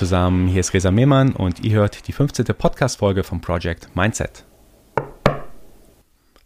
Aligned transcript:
Zusammen, 0.00 0.48
hier 0.48 0.60
ist 0.60 0.72
Resa 0.72 0.90
Mehmann 0.90 1.32
und 1.32 1.60
ihr 1.60 1.72
hört 1.72 2.08
die 2.08 2.12
15. 2.12 2.46
Podcast-Folge 2.56 3.22
vom 3.22 3.42
Project 3.42 3.94
Mindset. 3.94 4.46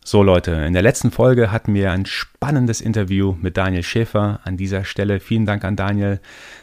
So 0.05 0.25
Leute, 0.25 0.51
in 0.51 0.73
der 0.73 0.83
letzten 0.83 1.13
Folge 1.13 1.53
hatten 1.53 1.73
wir 1.73 1.93
ein 1.93 2.05
spannendes 2.05 2.81
Interview 2.81 3.37
mit 3.41 3.57
Daniel 3.57 3.85
Schäfer. 3.85 4.41
An 4.43 4.57
dieser 4.57 4.85
Stelle 4.85 5.21
vielen 5.21 5.47
Dank 5.47 5.63
an 5.63 5.77
Daniel, 5.77 6.21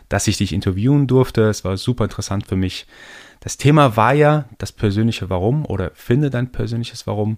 dass 0.09 0.27
ich 0.27 0.35
dich 0.35 0.51
interviewen 0.51 1.07
durfte. 1.07 1.43
Es 1.43 1.63
war 1.63 1.77
super 1.77 2.03
interessant 2.03 2.45
für 2.45 2.57
mich. 2.57 2.87
Das 3.39 3.55
Thema 3.55 3.95
war 3.95 4.11
ja 4.11 4.43
das 4.57 4.73
persönliche 4.73 5.29
Warum 5.29 5.65
oder 5.65 5.91
finde 5.93 6.29
dein 6.29 6.51
persönliches 6.51 7.07
Warum. 7.07 7.37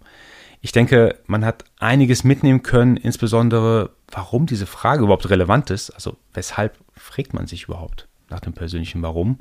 Ich 0.61 0.71
denke, 0.71 1.19
man 1.27 1.45
hat 1.45 1.63
einiges 1.77 2.23
mitnehmen 2.23 2.63
können, 2.63 2.97
insbesondere 2.97 3.91
warum 4.07 4.47
diese 4.47 4.65
Frage 4.65 5.03
überhaupt 5.03 5.29
relevant 5.29 5.69
ist. 5.69 5.91
Also 5.91 6.17
weshalb 6.33 6.75
fragt 6.95 7.35
man 7.35 7.45
sich 7.45 7.65
überhaupt 7.65 8.07
nach 8.29 8.39
dem 8.39 8.53
persönlichen 8.53 9.01
Warum? 9.01 9.39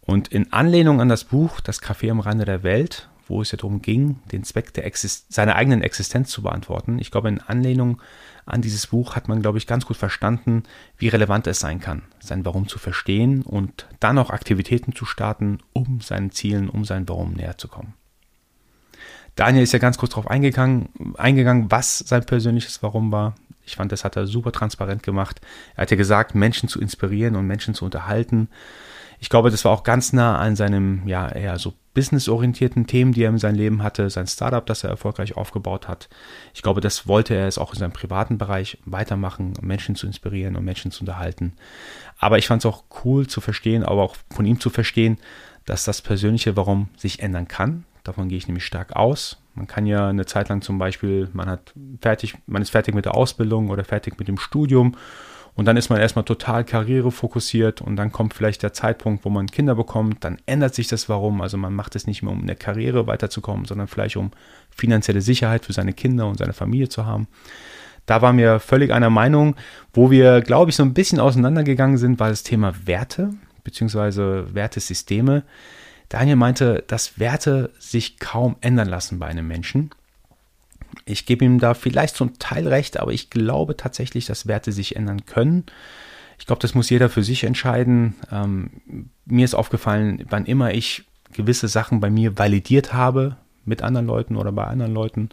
Und 0.00 0.28
in 0.28 0.52
Anlehnung 0.52 1.00
an 1.00 1.08
das 1.08 1.24
Buch 1.24 1.60
Das 1.60 1.82
Café 1.82 2.10
am 2.10 2.20
Rande 2.20 2.44
der 2.44 2.62
Welt 2.62 3.08
wo 3.28 3.42
es 3.42 3.52
ja 3.52 3.56
darum 3.56 3.82
ging, 3.82 4.16
den 4.32 4.42
Zweck 4.42 4.72
der 4.74 4.90
seiner 4.94 5.56
eigenen 5.56 5.82
Existenz 5.82 6.30
zu 6.30 6.42
beantworten. 6.42 6.98
Ich 6.98 7.10
glaube, 7.10 7.28
in 7.28 7.40
Anlehnung 7.40 8.00
an 8.46 8.62
dieses 8.62 8.86
Buch 8.86 9.16
hat 9.16 9.28
man, 9.28 9.42
glaube 9.42 9.58
ich, 9.58 9.66
ganz 9.66 9.84
gut 9.84 9.96
verstanden, 9.96 10.62
wie 10.96 11.08
relevant 11.08 11.46
es 11.46 11.60
sein 11.60 11.80
kann, 11.80 12.02
sein 12.20 12.44
Warum 12.44 12.68
zu 12.68 12.78
verstehen 12.78 13.42
und 13.42 13.86
dann 14.00 14.18
auch 14.18 14.30
Aktivitäten 14.30 14.94
zu 14.94 15.04
starten, 15.04 15.58
um 15.72 16.00
seinen 16.00 16.30
Zielen, 16.30 16.70
um 16.70 16.84
sein 16.84 17.08
Warum 17.08 17.34
näher 17.34 17.58
zu 17.58 17.68
kommen. 17.68 17.94
Daniel 19.36 19.62
ist 19.62 19.72
ja 19.72 19.78
ganz 19.78 19.98
kurz 19.98 20.12
darauf 20.12 20.28
eingegangen, 20.28 20.88
eingegangen, 21.16 21.70
was 21.70 21.98
sein 21.98 22.24
persönliches 22.24 22.82
Warum 22.82 23.12
war. 23.12 23.34
Ich 23.68 23.76
fand, 23.76 23.92
das 23.92 24.02
hat 24.02 24.16
er 24.16 24.26
super 24.26 24.50
transparent 24.50 25.02
gemacht. 25.02 25.40
Er 25.76 25.82
hat 25.82 25.90
ja 25.90 25.96
gesagt, 25.96 26.34
Menschen 26.34 26.68
zu 26.68 26.80
inspirieren 26.80 27.36
und 27.36 27.46
Menschen 27.46 27.74
zu 27.74 27.84
unterhalten. 27.84 28.48
Ich 29.20 29.28
glaube, 29.28 29.50
das 29.50 29.64
war 29.64 29.72
auch 29.72 29.82
ganz 29.82 30.12
nah 30.12 30.38
an 30.38 30.56
seinem, 30.56 31.06
ja, 31.06 31.28
eher 31.28 31.58
so 31.58 31.74
businessorientierten 31.92 32.86
Themen, 32.86 33.12
die 33.12 33.24
er 33.24 33.30
in 33.30 33.38
seinem 33.38 33.56
Leben 33.56 33.82
hatte, 33.82 34.08
sein 34.08 34.26
Startup, 34.26 34.64
das 34.64 34.84
er 34.84 34.90
erfolgreich 34.90 35.36
aufgebaut 35.36 35.88
hat. 35.88 36.08
Ich 36.54 36.62
glaube, 36.62 36.80
das 36.80 37.08
wollte 37.08 37.34
er 37.34 37.48
es 37.48 37.58
auch 37.58 37.72
in 37.72 37.80
seinem 37.80 37.92
privaten 37.92 38.38
Bereich 38.38 38.78
weitermachen, 38.84 39.54
Menschen 39.60 39.96
zu 39.96 40.06
inspirieren 40.06 40.56
und 40.56 40.64
Menschen 40.64 40.92
zu 40.92 41.00
unterhalten. 41.00 41.54
Aber 42.18 42.38
ich 42.38 42.46
fand 42.46 42.62
es 42.62 42.66
auch 42.66 42.84
cool 43.04 43.26
zu 43.26 43.40
verstehen, 43.40 43.82
aber 43.82 44.02
auch 44.02 44.16
von 44.30 44.46
ihm 44.46 44.60
zu 44.60 44.70
verstehen, 44.70 45.18
dass 45.66 45.84
das 45.84 46.00
Persönliche 46.00 46.56
Warum 46.56 46.88
sich 46.96 47.20
ändern 47.20 47.48
kann. 47.48 47.84
Davon 48.04 48.28
gehe 48.28 48.38
ich 48.38 48.46
nämlich 48.46 48.64
stark 48.64 48.96
aus. 48.96 49.36
Man 49.58 49.66
kann 49.66 49.86
ja 49.86 50.08
eine 50.08 50.24
Zeit 50.24 50.48
lang 50.48 50.62
zum 50.62 50.78
Beispiel, 50.78 51.28
man 51.32 51.50
hat 51.50 51.74
fertig, 52.00 52.36
man 52.46 52.62
ist 52.62 52.70
fertig 52.70 52.94
mit 52.94 53.04
der 53.04 53.16
Ausbildung 53.16 53.70
oder 53.70 53.84
fertig 53.84 54.18
mit 54.18 54.28
dem 54.28 54.38
Studium 54.38 54.94
und 55.58 55.64
dann 55.64 55.76
ist 55.76 55.90
man 55.90 55.98
erstmal 55.98 56.24
total 56.24 56.62
karrierefokussiert 56.62 57.80
und 57.80 57.96
dann 57.96 58.12
kommt 58.12 58.32
vielleicht 58.32 58.62
der 58.62 58.72
Zeitpunkt, 58.72 59.24
wo 59.24 59.28
man 59.30 59.48
Kinder 59.48 59.74
bekommt, 59.74 60.22
dann 60.22 60.38
ändert 60.46 60.76
sich 60.76 60.86
das 60.86 61.08
Warum. 61.08 61.40
Also 61.40 61.56
man 61.56 61.74
macht 61.74 61.96
es 61.96 62.06
nicht 62.06 62.22
mehr, 62.22 62.30
um 62.30 62.42
in 62.42 62.46
der 62.46 62.54
Karriere 62.54 63.08
weiterzukommen, 63.08 63.64
sondern 63.64 63.88
vielleicht 63.88 64.16
um 64.16 64.30
finanzielle 64.70 65.20
Sicherheit 65.20 65.64
für 65.64 65.72
seine 65.72 65.92
Kinder 65.92 66.28
und 66.28 66.38
seine 66.38 66.52
Familie 66.52 66.88
zu 66.88 67.06
haben. 67.06 67.26
Da 68.06 68.22
waren 68.22 68.38
wir 68.38 68.60
völlig 68.60 68.92
einer 68.92 69.10
Meinung. 69.10 69.56
Wo 69.92 70.12
wir, 70.12 70.42
glaube 70.42 70.70
ich, 70.70 70.76
so 70.76 70.84
ein 70.84 70.94
bisschen 70.94 71.18
auseinandergegangen 71.18 71.98
sind, 71.98 72.20
war 72.20 72.28
das 72.28 72.44
Thema 72.44 72.72
Werte 72.86 73.34
bzw. 73.64 74.54
Wertesysteme. 74.54 75.42
Daniel 76.08 76.36
meinte, 76.36 76.84
dass 76.86 77.18
Werte 77.18 77.70
sich 77.78 78.18
kaum 78.18 78.56
ändern 78.60 78.88
lassen 78.88 79.18
bei 79.18 79.26
einem 79.26 79.46
Menschen. 79.46 79.90
Ich 81.04 81.26
gebe 81.26 81.44
ihm 81.44 81.58
da 81.58 81.74
vielleicht 81.74 82.16
zum 82.16 82.38
Teil 82.38 82.66
recht, 82.66 82.98
aber 82.98 83.12
ich 83.12 83.30
glaube 83.30 83.76
tatsächlich, 83.76 84.26
dass 84.26 84.46
Werte 84.46 84.72
sich 84.72 84.96
ändern 84.96 85.26
können. 85.26 85.64
Ich 86.38 86.46
glaube, 86.46 86.60
das 86.60 86.74
muss 86.74 86.90
jeder 86.90 87.08
für 87.10 87.22
sich 87.22 87.44
entscheiden. 87.44 88.14
Ähm, 88.30 88.70
mir 89.26 89.44
ist 89.44 89.54
aufgefallen, 89.54 90.24
wann 90.30 90.46
immer 90.46 90.72
ich 90.72 91.04
gewisse 91.32 91.68
Sachen 91.68 92.00
bei 92.00 92.10
mir 92.10 92.38
validiert 92.38 92.92
habe 92.92 93.36
mit 93.64 93.82
anderen 93.82 94.06
Leuten 94.06 94.36
oder 94.36 94.52
bei 94.52 94.64
anderen 94.64 94.94
Leuten, 94.94 95.28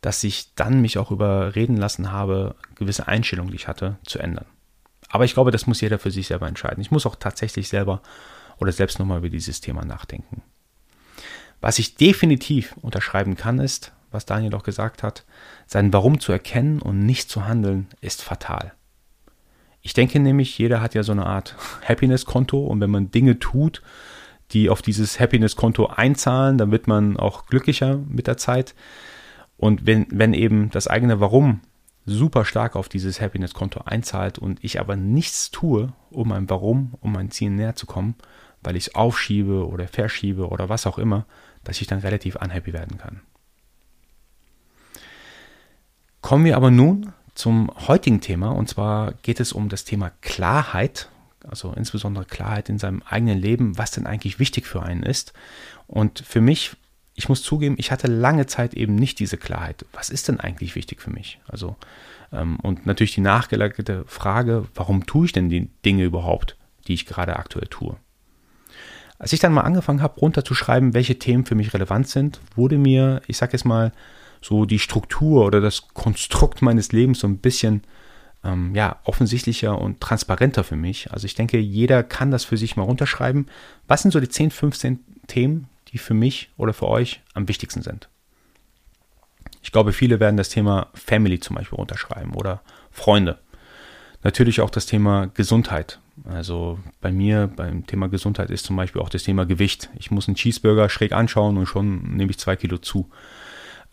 dass 0.00 0.24
ich 0.24 0.54
dann 0.54 0.80
mich 0.80 0.98
auch 0.98 1.10
überreden 1.10 1.76
lassen 1.76 2.10
habe, 2.10 2.56
gewisse 2.74 3.06
Einstellungen, 3.06 3.50
die 3.50 3.56
ich 3.56 3.68
hatte, 3.68 3.98
zu 4.04 4.18
ändern. 4.18 4.46
Aber 5.08 5.24
ich 5.24 5.34
glaube, 5.34 5.50
das 5.50 5.66
muss 5.66 5.80
jeder 5.80 5.98
für 5.98 6.10
sich 6.10 6.26
selber 6.26 6.48
entscheiden. 6.48 6.80
Ich 6.80 6.90
muss 6.90 7.06
auch 7.06 7.16
tatsächlich 7.16 7.68
selber 7.68 8.02
oder 8.58 8.72
selbst 8.72 8.98
nochmal 8.98 9.18
über 9.18 9.28
dieses 9.28 9.60
Thema 9.60 9.84
nachdenken. 9.84 10.42
Was 11.60 11.78
ich 11.78 11.96
definitiv 11.96 12.76
unterschreiben 12.82 13.36
kann, 13.36 13.58
ist, 13.58 13.92
was 14.10 14.26
Daniel 14.26 14.54
auch 14.54 14.62
gesagt 14.62 15.02
hat, 15.02 15.24
sein 15.66 15.92
Warum 15.92 16.20
zu 16.20 16.32
erkennen 16.32 16.80
und 16.80 17.04
nicht 17.04 17.28
zu 17.28 17.46
handeln, 17.46 17.88
ist 18.00 18.22
fatal. 18.22 18.72
Ich 19.82 19.92
denke 19.94 20.20
nämlich, 20.20 20.58
jeder 20.58 20.80
hat 20.80 20.94
ja 20.94 21.02
so 21.02 21.12
eine 21.12 21.26
Art 21.26 21.56
Happiness-Konto 21.86 22.58
und 22.58 22.80
wenn 22.80 22.90
man 22.90 23.10
Dinge 23.10 23.38
tut, 23.38 23.82
die 24.52 24.70
auf 24.70 24.82
dieses 24.82 25.20
Happiness-Konto 25.20 25.86
einzahlen, 25.86 26.58
dann 26.58 26.70
wird 26.70 26.86
man 26.86 27.16
auch 27.16 27.46
glücklicher 27.46 27.98
mit 28.08 28.26
der 28.26 28.36
Zeit. 28.36 28.74
Und 29.56 29.86
wenn, 29.86 30.06
wenn 30.10 30.32
eben 30.32 30.70
das 30.70 30.88
eigene 30.88 31.20
Warum 31.20 31.60
super 32.06 32.44
stark 32.44 32.76
auf 32.76 32.88
dieses 32.88 33.20
Happiness-Konto 33.20 33.82
einzahlt 33.84 34.38
und 34.38 34.64
ich 34.64 34.80
aber 34.80 34.96
nichts 34.96 35.50
tue, 35.50 35.92
um 36.10 36.28
mein 36.28 36.48
Warum, 36.48 36.94
um 37.00 37.12
mein 37.12 37.30
Ziel 37.30 37.50
näher 37.50 37.76
zu 37.76 37.86
kommen, 37.86 38.14
weil 38.62 38.76
ich 38.76 38.88
es 38.88 38.94
aufschiebe 38.94 39.66
oder 39.66 39.88
verschiebe 39.88 40.48
oder 40.48 40.68
was 40.68 40.86
auch 40.86 40.98
immer, 40.98 41.26
dass 41.64 41.80
ich 41.80 41.86
dann 41.86 42.00
relativ 42.00 42.36
unhappy 42.36 42.72
werden 42.72 42.98
kann. 42.98 43.20
Kommen 46.20 46.44
wir 46.44 46.56
aber 46.56 46.70
nun 46.70 47.12
zum 47.34 47.70
heutigen 47.86 48.20
Thema 48.20 48.50
und 48.50 48.68
zwar 48.68 49.12
geht 49.22 49.40
es 49.40 49.52
um 49.52 49.68
das 49.68 49.84
Thema 49.84 50.10
Klarheit, 50.20 51.08
also 51.48 51.72
insbesondere 51.72 52.24
Klarheit 52.24 52.68
in 52.68 52.78
seinem 52.78 53.02
eigenen 53.08 53.38
Leben, 53.38 53.78
was 53.78 53.92
denn 53.92 54.06
eigentlich 54.06 54.38
wichtig 54.38 54.66
für 54.66 54.82
einen 54.82 55.04
ist. 55.04 55.32
Und 55.86 56.18
für 56.26 56.40
mich, 56.40 56.76
ich 57.14 57.28
muss 57.28 57.42
zugeben, 57.42 57.76
ich 57.78 57.92
hatte 57.92 58.08
lange 58.08 58.46
Zeit 58.46 58.74
eben 58.74 58.96
nicht 58.96 59.20
diese 59.20 59.36
Klarheit. 59.36 59.86
Was 59.92 60.10
ist 60.10 60.28
denn 60.28 60.40
eigentlich 60.40 60.74
wichtig 60.74 61.00
für 61.00 61.10
mich? 61.10 61.40
Also 61.46 61.76
ähm, 62.32 62.58
und 62.60 62.86
natürlich 62.86 63.14
die 63.14 63.20
nachgelagerte 63.20 64.04
Frage, 64.06 64.66
warum 64.74 65.06
tue 65.06 65.26
ich 65.26 65.32
denn 65.32 65.48
die 65.48 65.68
Dinge 65.84 66.04
überhaupt, 66.04 66.56
die 66.86 66.94
ich 66.94 67.06
gerade 67.06 67.36
aktuell 67.36 67.68
tue? 67.68 67.96
Als 69.18 69.32
ich 69.32 69.40
dann 69.40 69.52
mal 69.52 69.62
angefangen 69.62 70.02
habe, 70.02 70.20
runterzuschreiben, 70.20 70.94
welche 70.94 71.18
Themen 71.18 71.44
für 71.44 71.54
mich 71.54 71.74
relevant 71.74 72.08
sind, 72.08 72.40
wurde 72.54 72.78
mir, 72.78 73.20
ich 73.26 73.36
sage 73.36 73.52
jetzt 73.52 73.64
mal, 73.64 73.92
so 74.40 74.64
die 74.64 74.78
Struktur 74.78 75.44
oder 75.44 75.60
das 75.60 75.88
Konstrukt 75.88 76.62
meines 76.62 76.92
Lebens 76.92 77.18
so 77.20 77.26
ein 77.26 77.38
bisschen 77.38 77.82
ähm, 78.44 78.74
ja, 78.74 79.00
offensichtlicher 79.04 79.78
und 79.80 80.00
transparenter 80.00 80.62
für 80.62 80.76
mich. 80.76 81.12
Also 81.12 81.26
ich 81.26 81.34
denke, 81.34 81.58
jeder 81.58 82.02
kann 82.04 82.30
das 82.30 82.44
für 82.44 82.56
sich 82.56 82.76
mal 82.76 82.84
runterschreiben. 82.84 83.46
Was 83.88 84.02
sind 84.02 84.12
so 84.12 84.20
die 84.20 84.28
10, 84.28 84.52
15 84.52 85.00
Themen, 85.26 85.68
die 85.88 85.98
für 85.98 86.14
mich 86.14 86.50
oder 86.56 86.72
für 86.72 86.86
euch 86.86 87.20
am 87.34 87.48
wichtigsten 87.48 87.82
sind? 87.82 88.08
Ich 89.62 89.72
glaube, 89.72 89.92
viele 89.92 90.20
werden 90.20 90.36
das 90.36 90.50
Thema 90.50 90.88
Family 90.94 91.40
zum 91.40 91.56
Beispiel 91.56 91.76
runterschreiben 91.76 92.34
oder 92.34 92.62
Freunde. 92.92 93.38
Natürlich 94.22 94.60
auch 94.60 94.70
das 94.70 94.86
Thema 94.86 95.26
Gesundheit. 95.26 96.00
Also 96.24 96.78
bei 97.00 97.12
mir 97.12 97.46
beim 97.54 97.86
Thema 97.86 98.08
Gesundheit 98.08 98.50
ist 98.50 98.64
zum 98.64 98.76
Beispiel 98.76 99.00
auch 99.00 99.08
das 99.08 99.22
Thema 99.22 99.46
Gewicht. 99.46 99.90
Ich 99.96 100.10
muss 100.10 100.26
einen 100.26 100.34
Cheeseburger 100.34 100.88
schräg 100.88 101.12
anschauen 101.12 101.56
und 101.56 101.66
schon 101.66 102.16
nehme 102.16 102.30
ich 102.30 102.38
zwei 102.38 102.56
Kilo 102.56 102.78
zu. 102.78 103.08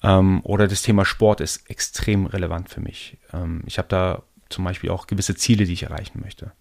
Ähm, 0.03 0.41
oder 0.44 0.68
das 0.68 0.81
Thema 0.81 1.06
Sport 1.06 1.41
ist 1.41 1.69
extrem 1.69 2.25
relevant 2.25 2.69
für 2.69 2.81
mich. 2.81 3.18
Ähm, 3.34 3.62
ich 3.66 3.78
habe 3.78 3.88
da 3.88 4.24
zum 4.50 4.63
Beispiel 4.63 4.90
auch 4.90 5.08
gewisse 5.08 5.36
Ziele, 5.36 5.66
die 5.66 5.74
ich 5.74 5.84
erreichen 5.84 6.22
möchte. 6.24 6.52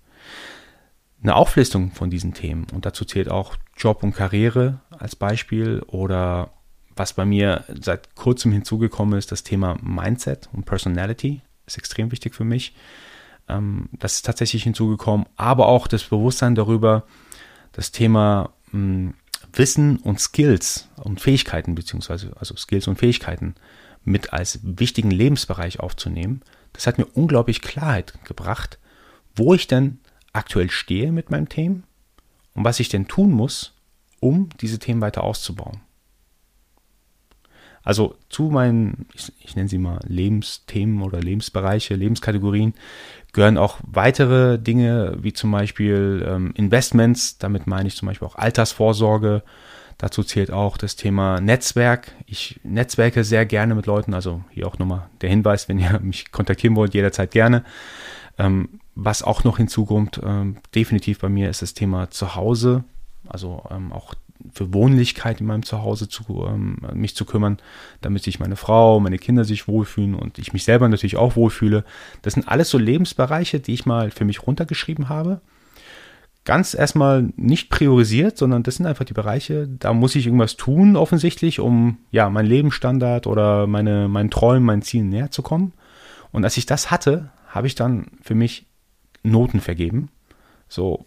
Eine 1.22 1.36
Auflistung 1.36 1.92
von 1.92 2.10
diesen 2.10 2.34
Themen 2.34 2.66
und 2.74 2.84
dazu 2.84 3.04
zählt 3.06 3.30
auch 3.30 3.56
Job 3.76 4.02
und 4.02 4.12
Karriere 4.12 4.80
als 4.90 5.16
Beispiel 5.16 5.82
oder 5.86 6.50
was 6.96 7.14
bei 7.14 7.24
mir 7.24 7.64
seit 7.68 8.14
kurzem 8.14 8.52
hinzugekommen 8.52 9.18
ist, 9.18 9.32
das 9.32 9.42
Thema 9.42 9.76
Mindset 9.82 10.48
und 10.52 10.64
Personality 10.64 11.40
ist 11.66 11.78
extrem 11.78 12.12
wichtig 12.12 12.34
für 12.34 12.44
mich. 12.44 12.74
Ähm, 13.48 13.88
das 13.92 14.16
ist 14.16 14.26
tatsächlich 14.26 14.62
hinzugekommen, 14.62 15.26
aber 15.36 15.66
auch 15.66 15.86
das 15.86 16.04
Bewusstsein 16.04 16.54
darüber, 16.54 17.04
das 17.72 17.92
Thema 17.92 18.50
mh, 18.72 19.12
Wissen 19.52 19.98
und 19.98 20.20
Skills 20.20 20.88
und 20.96 21.20
Fähigkeiten, 21.20 21.74
beziehungsweise 21.74 22.32
also 22.38 22.56
Skills 22.56 22.88
und 22.88 22.98
Fähigkeiten 22.98 23.54
mit 24.04 24.32
als 24.32 24.60
wichtigen 24.62 25.10
Lebensbereich 25.10 25.80
aufzunehmen, 25.80 26.42
das 26.72 26.86
hat 26.86 26.98
mir 26.98 27.06
unglaublich 27.06 27.62
Klarheit 27.62 28.14
gebracht, 28.24 28.78
wo 29.34 29.54
ich 29.54 29.66
denn 29.66 29.98
aktuell 30.32 30.70
stehe 30.70 31.12
mit 31.12 31.30
meinem 31.30 31.48
Thema 31.48 31.82
und 32.54 32.64
was 32.64 32.80
ich 32.80 32.88
denn 32.88 33.08
tun 33.08 33.30
muss, 33.30 33.74
um 34.20 34.48
diese 34.60 34.78
Themen 34.78 35.00
weiter 35.00 35.24
auszubauen. 35.24 35.80
Also 37.84 38.16
zu 38.30 38.44
meinen, 38.44 39.06
ich, 39.14 39.32
ich, 39.40 39.56
nenne 39.56 39.68
sie 39.68 39.78
mal 39.78 40.00
Lebensthemen 40.06 41.02
oder 41.02 41.20
Lebensbereiche, 41.20 41.94
Lebenskategorien, 41.94 42.72
gehören 43.32 43.58
auch 43.58 43.78
weitere 43.82 44.58
Dinge, 44.58 45.18
wie 45.20 45.34
zum 45.34 45.50
Beispiel 45.50 46.24
ähm, 46.26 46.52
Investments, 46.56 47.36
damit 47.36 47.66
meine 47.66 47.88
ich 47.88 47.96
zum 47.96 48.08
Beispiel 48.08 48.26
auch 48.26 48.36
Altersvorsorge. 48.36 49.42
Dazu 49.98 50.24
zählt 50.24 50.50
auch 50.50 50.76
das 50.76 50.96
Thema 50.96 51.40
Netzwerk. 51.40 52.12
Ich 52.26 52.58
netzwerke 52.64 53.22
sehr 53.22 53.44
gerne 53.46 53.74
mit 53.74 53.86
Leuten, 53.86 54.14
also 54.14 54.42
hier 54.50 54.66
auch 54.66 54.78
nochmal 54.78 55.08
der 55.20 55.30
Hinweis, 55.30 55.68
wenn 55.68 55.78
ihr 55.78 56.00
mich 56.00 56.32
kontaktieren 56.32 56.76
wollt, 56.76 56.94
jederzeit 56.94 57.30
gerne. 57.30 57.64
Ähm, 58.38 58.80
was 58.94 59.22
auch 59.22 59.44
noch 59.44 59.58
hinzukommt, 59.58 60.20
ähm, 60.24 60.56
definitiv 60.74 61.18
bei 61.18 61.28
mir 61.28 61.50
ist 61.50 61.62
das 61.62 61.74
Thema 61.74 62.10
Zuhause, 62.10 62.84
also 63.28 63.64
ähm, 63.70 63.92
auch 63.92 64.14
für 64.52 64.72
Wohnlichkeit 64.74 65.40
in 65.40 65.46
meinem 65.46 65.62
Zuhause 65.62 66.08
zu, 66.08 66.46
ähm, 66.48 66.78
mich 66.92 67.16
zu 67.16 67.24
kümmern, 67.24 67.58
damit 68.00 68.22
sich 68.22 68.40
meine 68.40 68.56
Frau, 68.56 69.00
meine 69.00 69.18
Kinder 69.18 69.44
sich 69.44 69.68
wohlfühlen 69.68 70.14
und 70.14 70.38
ich 70.38 70.52
mich 70.52 70.64
selber 70.64 70.88
natürlich 70.88 71.16
auch 71.16 71.36
wohlfühle. 71.36 71.84
Das 72.22 72.34
sind 72.34 72.48
alles 72.48 72.70
so 72.70 72.78
Lebensbereiche, 72.78 73.60
die 73.60 73.74
ich 73.74 73.86
mal 73.86 74.10
für 74.10 74.24
mich 74.24 74.46
runtergeschrieben 74.46 75.08
habe. 75.08 75.40
Ganz 76.44 76.74
erstmal 76.74 77.32
nicht 77.36 77.70
priorisiert, 77.70 78.36
sondern 78.36 78.62
das 78.62 78.76
sind 78.76 78.86
einfach 78.86 79.06
die 79.06 79.14
Bereiche, 79.14 79.66
da 79.66 79.94
muss 79.94 80.14
ich 80.14 80.26
irgendwas 80.26 80.56
tun, 80.56 80.94
offensichtlich, 80.94 81.58
um 81.58 81.96
ja 82.10 82.28
meinen 82.28 82.46
Lebensstandard 82.46 83.26
oder 83.26 83.66
meine, 83.66 84.08
meinen 84.08 84.30
Träumen, 84.30 84.64
meinen 84.64 84.82
Zielen 84.82 85.08
näher 85.08 85.30
zu 85.30 85.40
kommen. 85.40 85.72
Und 86.32 86.44
als 86.44 86.58
ich 86.58 86.66
das 86.66 86.90
hatte, 86.90 87.30
habe 87.48 87.66
ich 87.66 87.76
dann 87.76 88.08
für 88.20 88.34
mich 88.34 88.66
Noten 89.22 89.60
vergeben, 89.60 90.10
so 90.68 91.06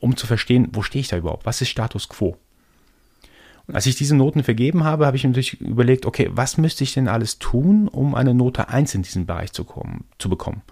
um 0.00 0.16
zu 0.16 0.26
verstehen, 0.26 0.68
wo 0.72 0.82
stehe 0.82 1.00
ich 1.00 1.08
da 1.08 1.18
überhaupt? 1.18 1.44
Was 1.44 1.60
ist 1.60 1.68
Status 1.68 2.08
quo? 2.08 2.38
Als 3.70 3.86
ich 3.86 3.96
diese 3.96 4.16
Noten 4.16 4.42
vergeben 4.42 4.84
habe, 4.84 5.04
habe 5.04 5.16
ich 5.16 5.24
natürlich 5.24 5.60
überlegt, 5.60 6.06
okay, 6.06 6.30
was 6.32 6.56
müsste 6.56 6.84
ich 6.84 6.94
denn 6.94 7.06
alles 7.06 7.38
tun, 7.38 7.88
um 7.88 8.14
eine 8.14 8.32
Note 8.32 8.68
1 8.68 8.94
in 8.94 9.02
diesem 9.02 9.26
Bereich 9.26 9.52
zu, 9.52 9.64
kommen, 9.64 10.04
zu 10.18 10.30
bekommen? 10.30 10.62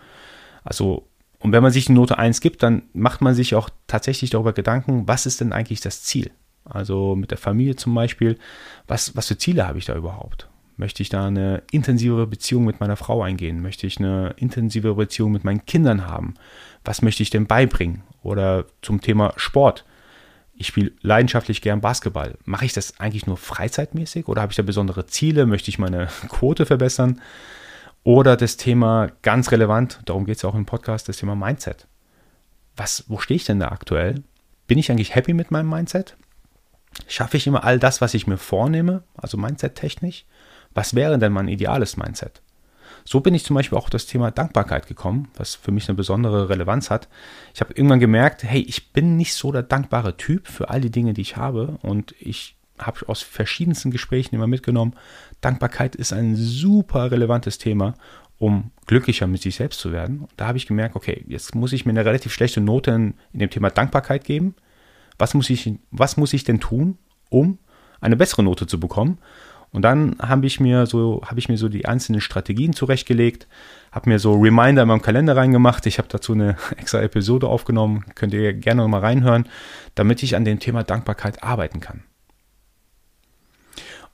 Also, 0.64 1.06
und 1.38 1.52
wenn 1.52 1.62
man 1.62 1.72
sich 1.72 1.88
eine 1.88 1.98
Note 1.98 2.18
1 2.18 2.40
gibt, 2.40 2.62
dann 2.62 2.82
macht 2.94 3.20
man 3.20 3.34
sich 3.34 3.54
auch 3.54 3.68
tatsächlich 3.86 4.30
darüber 4.30 4.54
Gedanken, 4.54 5.06
was 5.06 5.26
ist 5.26 5.40
denn 5.40 5.52
eigentlich 5.52 5.82
das 5.82 6.02
Ziel? 6.02 6.30
Also 6.64 7.14
mit 7.14 7.30
der 7.30 7.38
Familie 7.38 7.76
zum 7.76 7.94
Beispiel, 7.94 8.38
was, 8.86 9.14
was 9.14 9.28
für 9.28 9.38
Ziele 9.38 9.68
habe 9.68 9.78
ich 9.78 9.84
da 9.84 9.94
überhaupt? 9.94 10.48
Möchte 10.78 11.02
ich 11.02 11.08
da 11.08 11.26
eine 11.26 11.62
intensivere 11.70 12.26
Beziehung 12.26 12.64
mit 12.64 12.80
meiner 12.80 12.96
Frau 12.96 13.22
eingehen? 13.22 13.62
Möchte 13.62 13.86
ich 13.86 13.98
eine 13.98 14.34
intensivere 14.36 14.94
Beziehung 14.94 15.32
mit 15.32 15.44
meinen 15.44 15.64
Kindern 15.64 16.06
haben? 16.06 16.34
Was 16.84 17.02
möchte 17.02 17.22
ich 17.22 17.30
denn 17.30 17.46
beibringen? 17.46 18.02
Oder 18.22 18.66
zum 18.82 19.00
Thema 19.00 19.32
Sport 19.36 19.84
ich 20.58 20.66
spiele 20.66 20.92
leidenschaftlich 21.02 21.60
gern 21.60 21.80
Basketball. 21.80 22.38
Mache 22.44 22.64
ich 22.64 22.72
das 22.72 22.98
eigentlich 22.98 23.26
nur 23.26 23.36
freizeitmäßig 23.36 24.28
oder 24.28 24.42
habe 24.42 24.52
ich 24.52 24.56
da 24.56 24.62
besondere 24.62 25.06
Ziele? 25.06 25.46
Möchte 25.46 25.70
ich 25.70 25.78
meine 25.78 26.08
Quote 26.28 26.66
verbessern? 26.66 27.20
Oder 28.04 28.36
das 28.36 28.56
Thema 28.56 29.08
ganz 29.22 29.50
relevant, 29.50 30.00
darum 30.04 30.26
geht 30.26 30.36
es 30.36 30.44
auch 30.44 30.54
im 30.54 30.66
Podcast, 30.66 31.08
das 31.08 31.16
Thema 31.16 31.34
Mindset. 31.34 31.88
Was, 32.76 33.04
wo 33.08 33.18
stehe 33.18 33.36
ich 33.36 33.44
denn 33.44 33.58
da 33.60 33.68
aktuell? 33.68 34.22
Bin 34.66 34.78
ich 34.78 34.90
eigentlich 34.90 35.14
happy 35.14 35.34
mit 35.34 35.50
meinem 35.50 35.68
Mindset? 35.68 36.16
Schaffe 37.08 37.36
ich 37.36 37.46
immer 37.46 37.64
all 37.64 37.78
das, 37.78 38.00
was 38.00 38.14
ich 38.14 38.26
mir 38.26 38.38
vornehme, 38.38 39.02
also 39.14 39.36
Mindset-technisch? 39.36 40.24
Was 40.72 40.94
wäre 40.94 41.18
denn 41.18 41.32
mein 41.32 41.48
ideales 41.48 41.96
Mindset? 41.96 42.42
So 43.06 43.20
bin 43.20 43.34
ich 43.34 43.44
zum 43.44 43.54
Beispiel 43.54 43.78
auch 43.78 43.84
auf 43.84 43.90
das 43.90 44.06
Thema 44.06 44.32
Dankbarkeit 44.32 44.88
gekommen, 44.88 45.28
was 45.36 45.54
für 45.54 45.70
mich 45.70 45.88
eine 45.88 45.96
besondere 45.96 46.48
Relevanz 46.48 46.90
hat. 46.90 47.08
Ich 47.54 47.60
habe 47.60 47.72
irgendwann 47.72 48.00
gemerkt, 48.00 48.42
hey, 48.42 48.60
ich 48.60 48.92
bin 48.92 49.16
nicht 49.16 49.34
so 49.34 49.52
der 49.52 49.62
dankbare 49.62 50.16
Typ 50.16 50.48
für 50.48 50.70
all 50.70 50.80
die 50.80 50.90
Dinge, 50.90 51.14
die 51.14 51.20
ich 51.20 51.36
habe 51.36 51.78
und 51.82 52.14
ich 52.18 52.56
habe 52.78 53.08
aus 53.08 53.22
verschiedensten 53.22 53.92
Gesprächen 53.92 54.34
immer 54.34 54.48
mitgenommen, 54.48 54.94
Dankbarkeit 55.40 55.94
ist 55.94 56.12
ein 56.12 56.34
super 56.34 57.10
relevantes 57.10 57.58
Thema, 57.58 57.94
um 58.38 58.72
glücklicher 58.86 59.26
mit 59.26 59.40
sich 59.40 59.54
selbst 59.54 59.80
zu 59.80 59.92
werden. 59.92 60.20
Und 60.20 60.32
da 60.36 60.48
habe 60.48 60.58
ich 60.58 60.66
gemerkt, 60.66 60.96
okay, 60.96 61.24
jetzt 61.28 61.54
muss 61.54 61.72
ich 61.72 61.86
mir 61.86 61.92
eine 61.92 62.04
relativ 62.04 62.32
schlechte 62.32 62.60
Note 62.60 62.90
in, 62.90 63.14
in 63.32 63.38
dem 63.38 63.50
Thema 63.50 63.70
Dankbarkeit 63.70 64.24
geben. 64.24 64.56
Was 65.16 65.32
muss 65.32 65.48
ich, 65.48 65.72
was 65.90 66.16
muss 66.16 66.34
ich 66.34 66.44
denn 66.44 66.60
tun, 66.60 66.98
um 67.30 67.58
eine 68.00 68.16
bessere 68.16 68.42
Note 68.42 68.66
zu 68.66 68.78
bekommen? 68.78 69.18
Und 69.76 69.82
dann 69.82 70.16
habe 70.18 70.46
ich 70.46 70.58
mir 70.58 70.86
so, 70.86 71.20
habe 71.26 71.38
ich 71.38 71.50
mir 71.50 71.58
so 71.58 71.68
die 71.68 71.84
einzelnen 71.84 72.22
Strategien 72.22 72.72
zurechtgelegt, 72.72 73.46
habe 73.92 74.08
mir 74.08 74.18
so 74.18 74.32
Reminder 74.32 74.80
in 74.80 74.88
meinem 74.88 75.02
Kalender 75.02 75.36
reingemacht. 75.36 75.84
Ich 75.84 75.98
habe 75.98 76.08
dazu 76.08 76.32
eine 76.32 76.56
extra 76.78 77.02
Episode 77.02 77.46
aufgenommen, 77.46 78.06
könnt 78.14 78.32
ihr 78.32 78.54
gerne 78.54 78.80
noch 78.80 78.88
mal 78.88 79.02
reinhören, 79.02 79.46
damit 79.94 80.22
ich 80.22 80.34
an 80.34 80.46
dem 80.46 80.60
Thema 80.60 80.82
Dankbarkeit 80.82 81.42
arbeiten 81.42 81.80
kann. 81.80 82.04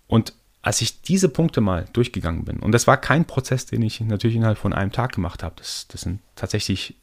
Und 0.09 0.35
als 0.62 0.81
ich 0.81 1.00
diese 1.00 1.29
Punkte 1.29 1.61
mal 1.61 1.85
durchgegangen 1.93 2.44
bin, 2.44 2.58
und 2.58 2.73
das 2.73 2.88
war 2.88 2.97
kein 2.97 3.25
Prozess, 3.25 3.65
den 3.65 3.82
ich 3.82 4.00
natürlich 4.00 4.35
innerhalb 4.35 4.58
von 4.58 4.73
einem 4.73 4.91
Tag 4.91 5.12
gemacht 5.12 5.44
habe, 5.44 5.55
das, 5.58 5.87
das 5.87 6.00
sind 6.00 6.19
tatsächlich 6.35 6.97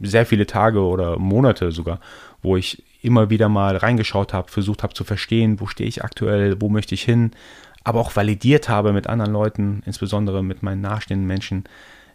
sehr 0.00 0.24
viele 0.24 0.46
Tage 0.46 0.80
oder 0.80 1.18
Monate 1.18 1.72
sogar, 1.72 2.00
wo 2.40 2.56
ich 2.56 2.82
immer 3.02 3.28
wieder 3.28 3.50
mal 3.50 3.76
reingeschaut 3.76 4.32
habe, 4.32 4.50
versucht 4.50 4.82
habe 4.82 4.94
zu 4.94 5.04
verstehen, 5.04 5.60
wo 5.60 5.66
stehe 5.66 5.88
ich 5.88 6.02
aktuell, 6.04 6.58
wo 6.62 6.70
möchte 6.70 6.94
ich 6.94 7.02
hin, 7.02 7.32
aber 7.88 8.00
auch 8.00 8.14
validiert 8.14 8.68
habe 8.68 8.92
mit 8.92 9.06
anderen 9.06 9.32
Leuten, 9.32 9.82
insbesondere 9.86 10.44
mit 10.44 10.62
meinen 10.62 10.82
nahestehenden 10.82 11.26
Menschen. 11.26 11.64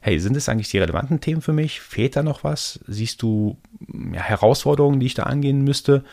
Hey, 0.02 0.20
sind 0.20 0.38
es 0.38 0.48
eigentlich 0.48 0.70
die 0.70 0.78
relevanten 0.78 1.20
Themen 1.20 1.42
für 1.42 1.52
mich? 1.52 1.82
Fehlt 1.82 2.16
da 2.16 2.22
noch 2.22 2.44
was? 2.44 2.80
Siehst 2.86 3.24
du 3.24 3.58
ja, 3.90 4.22
Herausforderungen, 4.22 5.00
die 5.00 5.08
ich 5.08 5.16
da 5.16 5.24
angehen 5.24 5.64
müsste? 5.64 6.04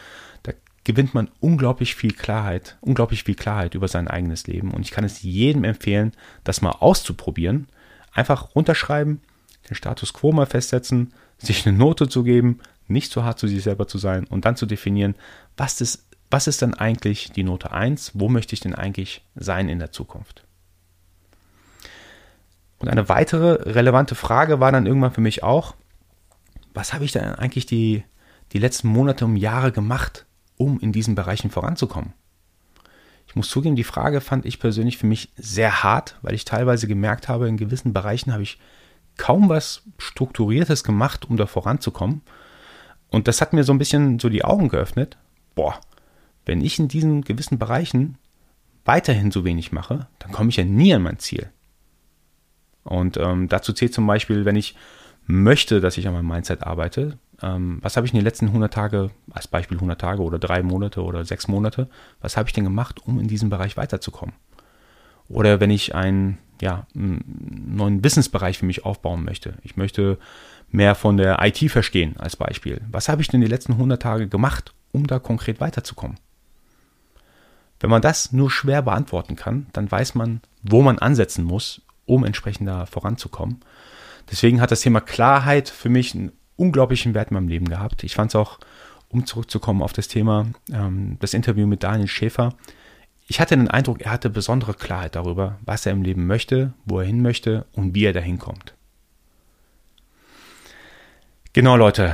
Da 0.44 0.52
gewinnt 0.84 1.12
man 1.12 1.28
unglaublich 1.40 1.94
viel 1.94 2.12
Klarheit, 2.12 2.78
unglaublich 2.80 3.24
viel 3.24 3.34
Klarheit 3.34 3.74
über 3.74 3.86
sein 3.86 4.08
eigenes 4.08 4.46
Leben. 4.46 4.70
Und 4.70 4.80
ich 4.80 4.92
kann 4.92 5.04
es 5.04 5.20
jedem 5.20 5.64
empfehlen, 5.64 6.12
das 6.42 6.62
mal 6.62 6.70
auszuprobieren. 6.70 7.66
Einfach 8.14 8.54
runterschreiben, 8.54 9.20
den 9.68 9.74
Status 9.74 10.14
quo 10.14 10.32
mal 10.32 10.46
festsetzen, 10.46 11.12
sich 11.36 11.66
eine 11.66 11.76
Note 11.76 12.08
zu 12.08 12.22
geben, 12.22 12.60
nicht 12.88 13.12
zu 13.12 13.24
hart 13.24 13.38
zu 13.38 13.46
sich 13.46 13.62
selber 13.62 13.86
zu 13.86 13.98
sein 13.98 14.24
und 14.24 14.46
dann 14.46 14.56
zu 14.56 14.64
definieren, 14.64 15.16
was 15.58 15.76
das 15.76 16.06
was 16.30 16.46
ist 16.46 16.62
denn 16.62 16.74
eigentlich 16.74 17.32
die 17.32 17.42
Note 17.42 17.72
1? 17.72 18.12
Wo 18.14 18.28
möchte 18.28 18.54
ich 18.54 18.60
denn 18.60 18.74
eigentlich 18.74 19.24
sein 19.34 19.68
in 19.68 19.78
der 19.78 19.92
Zukunft? 19.92 20.44
Und 22.78 22.88
eine 22.88 23.08
weitere 23.08 23.70
relevante 23.70 24.14
Frage 24.14 24.60
war 24.60 24.72
dann 24.72 24.86
irgendwann 24.86 25.12
für 25.12 25.20
mich 25.20 25.42
auch, 25.42 25.74
was 26.72 26.94
habe 26.94 27.04
ich 27.04 27.12
denn 27.12 27.24
eigentlich 27.34 27.66
die, 27.66 28.04
die 28.52 28.58
letzten 28.58 28.88
Monate 28.88 29.24
und 29.24 29.36
Jahre 29.36 29.72
gemacht, 29.72 30.24
um 30.56 30.78
in 30.80 30.92
diesen 30.92 31.14
Bereichen 31.14 31.50
voranzukommen? 31.50 32.14
Ich 33.26 33.36
muss 33.36 33.50
zugeben, 33.50 33.76
die 33.76 33.84
Frage 33.84 34.20
fand 34.20 34.46
ich 34.46 34.58
persönlich 34.58 34.98
für 34.98 35.06
mich 35.06 35.30
sehr 35.36 35.82
hart, 35.82 36.18
weil 36.22 36.34
ich 36.34 36.44
teilweise 36.44 36.88
gemerkt 36.88 37.28
habe, 37.28 37.48
in 37.48 37.56
gewissen 37.56 37.92
Bereichen 37.92 38.32
habe 38.32 38.42
ich 38.42 38.58
kaum 39.18 39.48
was 39.48 39.82
Strukturiertes 39.98 40.82
gemacht, 40.82 41.28
um 41.28 41.36
da 41.36 41.46
voranzukommen. 41.46 42.22
Und 43.10 43.28
das 43.28 43.40
hat 43.40 43.52
mir 43.52 43.64
so 43.64 43.72
ein 43.72 43.78
bisschen 43.78 44.18
so 44.18 44.28
die 44.28 44.44
Augen 44.44 44.68
geöffnet. 44.68 45.18
Boah, 45.54 45.78
wenn 46.50 46.62
ich 46.62 46.80
in 46.80 46.88
diesen 46.88 47.22
gewissen 47.22 47.60
Bereichen 47.60 48.18
weiterhin 48.84 49.30
so 49.30 49.44
wenig 49.44 49.70
mache, 49.70 50.08
dann 50.18 50.32
komme 50.32 50.50
ich 50.50 50.56
ja 50.56 50.64
nie 50.64 50.92
an 50.92 51.02
mein 51.02 51.20
Ziel. 51.20 51.48
Und 52.82 53.18
ähm, 53.18 53.48
dazu 53.48 53.72
zählt 53.72 53.94
zum 53.94 54.04
Beispiel, 54.04 54.44
wenn 54.44 54.56
ich 54.56 54.74
möchte, 55.26 55.80
dass 55.80 55.96
ich 55.96 56.08
an 56.08 56.14
meinem 56.14 56.26
Mindset 56.26 56.64
arbeite, 56.64 57.18
ähm, 57.40 57.78
was 57.82 57.96
habe 57.96 58.04
ich 58.04 58.12
in 58.12 58.18
den 58.18 58.24
letzten 58.24 58.48
100 58.48 58.74
Tage, 58.74 59.12
als 59.30 59.46
Beispiel 59.46 59.76
100 59.76 60.00
Tage 60.00 60.22
oder 60.22 60.40
drei 60.40 60.64
Monate 60.64 61.04
oder 61.04 61.24
sechs 61.24 61.46
Monate, 61.46 61.88
was 62.20 62.36
habe 62.36 62.48
ich 62.48 62.52
denn 62.52 62.64
gemacht, 62.64 63.06
um 63.06 63.20
in 63.20 63.28
diesem 63.28 63.48
Bereich 63.48 63.76
weiterzukommen? 63.76 64.34
Oder 65.28 65.60
wenn 65.60 65.70
ich 65.70 65.94
einen, 65.94 66.38
ja, 66.60 66.88
einen 66.96 67.76
neuen 67.76 68.02
Wissensbereich 68.02 68.58
für 68.58 68.66
mich 68.66 68.84
aufbauen 68.84 69.24
möchte. 69.24 69.54
Ich 69.62 69.76
möchte 69.76 70.18
mehr 70.68 70.96
von 70.96 71.16
der 71.16 71.38
IT 71.44 71.70
verstehen 71.70 72.16
als 72.18 72.34
Beispiel. 72.34 72.80
Was 72.90 73.08
habe 73.08 73.22
ich 73.22 73.28
denn 73.28 73.40
die 73.40 73.46
letzten 73.46 73.74
100 73.74 74.02
Tage 74.02 74.26
gemacht, 74.26 74.74
um 74.90 75.06
da 75.06 75.20
konkret 75.20 75.60
weiterzukommen? 75.60 76.18
Wenn 77.80 77.90
man 77.90 78.02
das 78.02 78.32
nur 78.32 78.50
schwer 78.50 78.82
beantworten 78.82 79.36
kann, 79.36 79.66
dann 79.72 79.90
weiß 79.90 80.14
man, 80.14 80.42
wo 80.62 80.82
man 80.82 80.98
ansetzen 80.98 81.44
muss, 81.44 81.80
um 82.04 82.24
entsprechend 82.24 82.68
da 82.68 82.86
voranzukommen. 82.86 83.60
Deswegen 84.30 84.60
hat 84.60 84.70
das 84.70 84.82
Thema 84.82 85.00
Klarheit 85.00 85.68
für 85.68 85.88
mich 85.88 86.14
einen 86.14 86.32
unglaublichen 86.56 87.14
Wert 87.14 87.30
in 87.30 87.34
meinem 87.34 87.48
Leben 87.48 87.68
gehabt. 87.68 88.04
Ich 88.04 88.14
fand 88.14 88.30
es 88.30 88.36
auch, 88.36 88.58
um 89.08 89.26
zurückzukommen 89.26 89.82
auf 89.82 89.94
das 89.94 90.08
Thema, 90.08 90.46
ähm, 90.72 91.16
das 91.20 91.34
Interview 91.34 91.66
mit 91.66 91.82
Daniel 91.82 92.06
Schäfer. 92.06 92.54
Ich 93.26 93.40
hatte 93.40 93.56
den 93.56 93.68
Eindruck, 93.68 94.02
er 94.02 94.12
hatte 94.12 94.28
besondere 94.28 94.74
Klarheit 94.74 95.16
darüber, 95.16 95.58
was 95.64 95.86
er 95.86 95.92
im 95.92 96.02
Leben 96.02 96.26
möchte, 96.26 96.74
wo 96.84 97.00
er 97.00 97.06
hin 97.06 97.22
möchte 97.22 97.64
und 97.72 97.94
wie 97.94 98.04
er 98.04 98.12
dahin 98.12 98.38
kommt. 98.38 98.74
Genau, 101.52 101.76
Leute. 101.76 102.12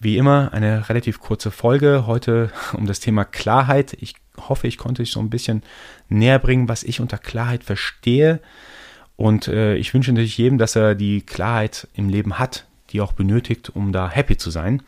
Wie 0.00 0.16
immer 0.16 0.52
eine 0.52 0.88
relativ 0.88 1.18
kurze 1.18 1.50
Folge 1.50 2.06
heute 2.06 2.52
um 2.72 2.86
das 2.86 3.00
Thema 3.00 3.24
Klarheit. 3.24 3.96
Ich 4.00 4.14
hoffe, 4.36 4.68
ich 4.68 4.78
konnte 4.78 5.02
euch 5.02 5.10
so 5.10 5.18
ein 5.18 5.30
bisschen 5.30 5.64
näher 6.08 6.38
bringen, 6.38 6.68
was 6.68 6.84
ich 6.84 7.00
unter 7.00 7.18
Klarheit 7.18 7.64
verstehe. 7.64 8.40
Und 9.16 9.48
äh, 9.48 9.74
ich 9.74 9.92
wünsche 9.92 10.12
natürlich 10.12 10.38
jedem, 10.38 10.58
dass 10.58 10.76
er 10.76 10.94
die 10.94 11.22
Klarheit 11.22 11.88
im 11.94 12.08
Leben 12.08 12.38
hat, 12.38 12.66
die 12.90 13.00
auch 13.00 13.12
benötigt, 13.12 13.70
um 13.70 13.92
da 13.92 14.08
happy 14.08 14.36
zu 14.36 14.50
sein. 14.50 14.82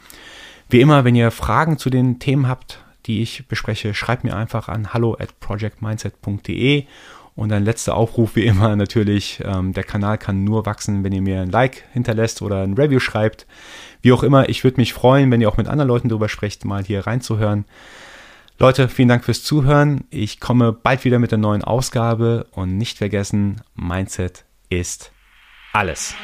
Wie 0.71 0.81
immer, 0.81 1.05
wenn 1.05 1.17
ihr 1.17 1.33
Fragen 1.33 1.77
zu 1.77 1.91
den 1.91 2.21
Themen 2.21 2.47
habt, 2.47 2.79
die 3.07 3.21
ich 3.21 3.49
bespreche, 3.49 3.95
schreibt 3.95 4.23
mir 4.23 4.37
einfach 4.37 4.69
an 4.69 4.95
hallo 4.95 5.17
at 5.19 5.41
projectmindset.de 5.41 6.85
und 7.37 7.53
ein 7.53 7.65
letzter 7.65 7.97
Aufruf 7.97 8.37
wie 8.37 8.47
immer 8.47 8.77
natürlich, 8.77 9.43
ähm, 9.45 9.73
der 9.73 9.85
Kanal 9.85 10.19
kann 10.19 10.45
nur 10.45 10.67
wachsen, 10.67 11.03
wenn 11.05 11.13
ihr 11.13 11.23
mir 11.23 11.41
ein 11.41 11.51
Like 11.51 11.85
hinterlässt 11.93 12.43
oder 12.43 12.63
ein 12.63 12.75
Review 12.75 13.01
schreibt. 13.01 13.47
Wie 14.03 14.13
auch 14.13 14.23
immer, 14.23 14.49
ich 14.49 14.65
würde 14.65 14.77
mich 14.77 14.93
freuen, 14.93 15.31
wenn 15.31 15.41
ihr 15.41 15.49
auch 15.49 15.57
mit 15.57 15.69
anderen 15.69 15.89
Leuten 15.89 16.09
darüber 16.09 16.29
sprecht, 16.29 16.65
mal 16.65 16.85
hier 16.85 17.07
reinzuhören. 17.07 17.65
Leute, 18.59 18.89
vielen 18.89 19.09
Dank 19.09 19.25
fürs 19.25 19.43
Zuhören. 19.43 20.05
Ich 20.11 20.39
komme 20.39 20.73
bald 20.73 21.05
wieder 21.05 21.19
mit 21.19 21.33
der 21.33 21.39
neuen 21.39 21.65
Ausgabe 21.65 22.47
und 22.53 22.79
nicht 22.79 22.99
vergessen, 22.99 23.63
Mindset 23.75 24.45
ist 24.69 25.11
alles. 25.73 26.15